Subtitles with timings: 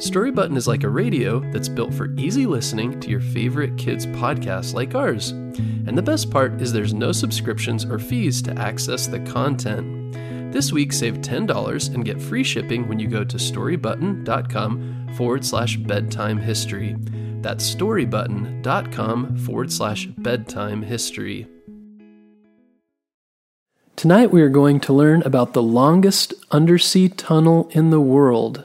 [0.00, 4.06] Story Button is like a radio that's built for easy listening to your favorite kids'
[4.06, 5.32] podcasts like ours.
[5.32, 10.14] And the best part is there's no subscriptions or fees to access the content.
[10.54, 15.76] This week, save $10 and get free shipping when you go to storybutton.com forward slash
[15.76, 16.96] bedtime history.
[17.42, 21.46] That's storybutton.com forward slash bedtime history.
[23.96, 28.64] Tonight, we are going to learn about the longest undersea tunnel in the world.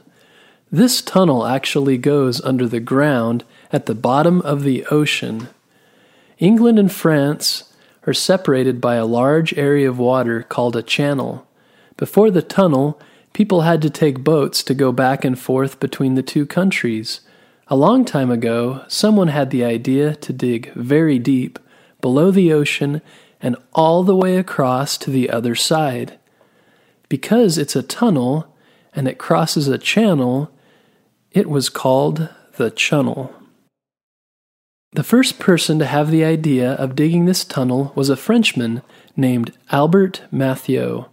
[0.70, 5.48] This tunnel actually goes under the ground at the bottom of the ocean.
[6.38, 7.72] England and France
[8.04, 11.46] are separated by a large area of water called a channel.
[11.96, 13.00] Before the tunnel,
[13.32, 17.20] people had to take boats to go back and forth between the two countries.
[17.68, 21.60] A long time ago, someone had the idea to dig very deep,
[22.00, 23.02] below the ocean,
[23.40, 26.18] and all the way across to the other side.
[27.08, 28.52] Because it's a tunnel
[28.94, 30.50] and it crosses a channel,
[31.36, 33.30] it was called the Chunnel.
[34.92, 38.80] The first person to have the idea of digging this tunnel was a Frenchman
[39.18, 41.04] named Albert Mathieu.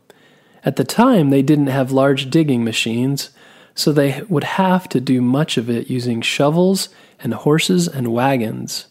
[0.64, 3.32] At the time, they didn't have large digging machines,
[3.76, 6.88] so they would have to do much of it using shovels
[7.20, 8.86] and horses and wagons.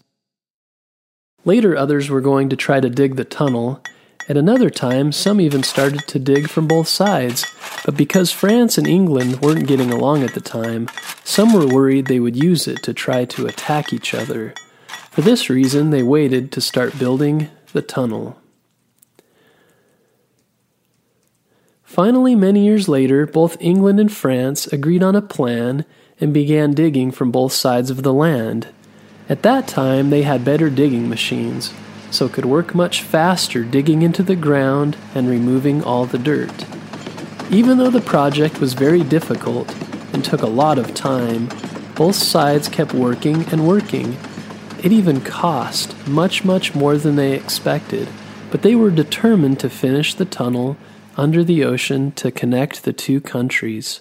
[1.46, 3.82] Later, others were going to try to dig the tunnel,
[4.28, 7.44] at another time, some even started to dig from both sides,
[7.84, 10.88] but because France and England weren't getting along at the time,
[11.24, 14.54] some were worried they would use it to try to attack each other.
[15.10, 18.38] For this reason, they waited to start building the tunnel.
[21.82, 25.84] Finally, many years later, both England and France agreed on a plan
[26.20, 28.68] and began digging from both sides of the land.
[29.28, 31.74] At that time, they had better digging machines
[32.12, 36.66] so could work much faster digging into the ground and removing all the dirt.
[37.50, 39.74] Even though the project was very difficult
[40.12, 41.48] and took a lot of time,
[41.94, 44.16] both sides kept working and working.
[44.82, 48.08] It even cost much, much more than they expected,
[48.50, 50.76] but they were determined to finish the tunnel
[51.16, 54.00] under the ocean to connect the two countries.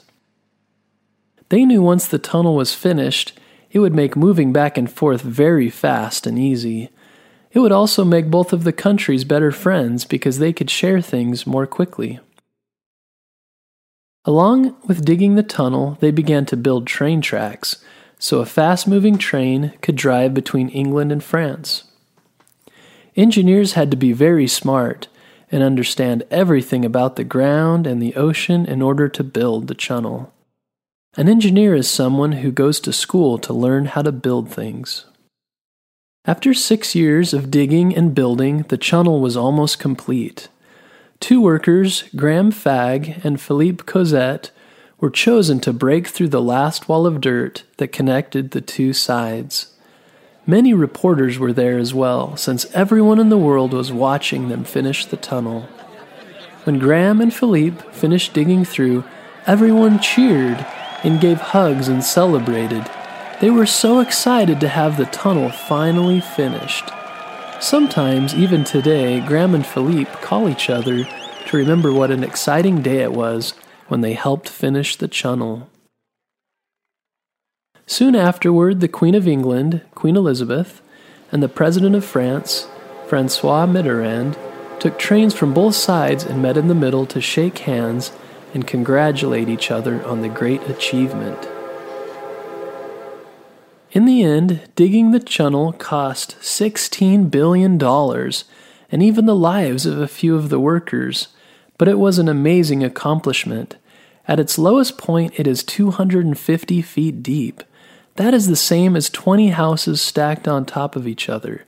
[1.49, 3.38] They knew once the tunnel was finished,
[3.72, 6.89] it would make moving back and forth very fast and easy.
[7.51, 11.45] It would also make both of the countries better friends because they could share things
[11.45, 12.19] more quickly.
[14.25, 17.84] Along with digging the tunnel, they began to build train tracks
[18.22, 21.85] so a fast moving train could drive between England and France.
[23.16, 25.07] Engineers had to be very smart
[25.51, 30.31] and understand everything about the ground and the ocean in order to build the tunnel.
[31.17, 35.06] An engineer is someone who goes to school to learn how to build things.
[36.25, 40.49] After six years of digging and building, the tunnel was almost complete.
[41.19, 44.51] Two workers, Graham Fagg and Philippe Cozette,
[44.99, 49.75] were chosen to break through the last wall of dirt that connected the two sides.
[50.45, 55.07] Many reporters were there as well, since everyone in the world was watching them finish
[55.07, 55.61] the tunnel.
[56.65, 59.05] When Graham and Philippe finished digging through,
[59.47, 60.63] everyone cheered
[61.03, 62.87] and gave hugs and celebrated.
[63.41, 66.91] They were so excited to have the tunnel finally finished.
[67.59, 71.06] Sometimes, even today, Graham and Philippe call each other
[71.47, 73.56] to remember what an exciting day it was
[73.88, 75.72] when they helped finish the tunnel.
[77.88, 80.84] Soon afterward, the Queen of England, Queen Elizabeth,
[81.31, 82.68] and the President of France,
[83.08, 84.38] Francois Mitterrand,
[84.79, 88.12] took trains from both sides and met in the middle to shake hands
[88.53, 91.50] and congratulate each other on the great achievement.
[93.94, 100.07] In the end, digging the tunnel cost $16 billion and even the lives of a
[100.07, 101.28] few of the workers,
[101.78, 103.76] but it was an amazing accomplishment.
[104.29, 107.64] At its lowest point, it is 250 feet deep.
[108.16, 111.66] That is the same as 20 houses stacked on top of each other.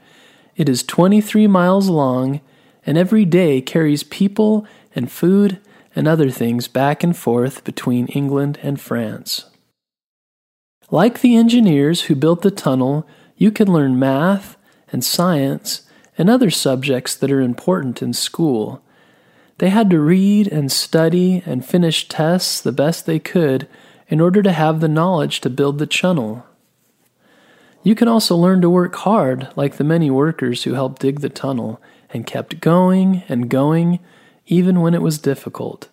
[0.55, 2.39] It is 23 miles long
[2.85, 4.65] and every day carries people
[4.95, 5.59] and food
[5.93, 9.45] and other things back and forth between England and France.
[10.93, 14.55] Like the engineers who built the tunnel, you can learn math
[14.91, 18.79] and science and other subjects that are important in school.
[19.57, 23.67] They had to read and study and finish tests the best they could
[24.07, 26.45] in order to have the knowledge to build the tunnel.
[27.81, 31.27] You can also learn to work hard like the many workers who helped dig the
[31.27, 31.81] tunnel
[32.11, 33.97] and kept going and going,
[34.45, 35.89] even when it was difficult.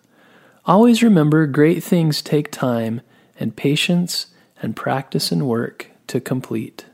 [0.67, 3.01] Always remember great things take time
[3.39, 4.27] and patience
[4.61, 6.85] and practice and work to complete.